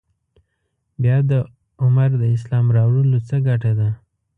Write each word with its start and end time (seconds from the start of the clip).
بیا 1.01 1.17
د 1.29 1.31
عمر 1.81 2.09
د 2.17 2.23
اسلام 2.35 2.65
راوړلو 2.77 3.19
څه 3.27 3.35
ګټه 3.47 3.71
ده. 3.79 3.89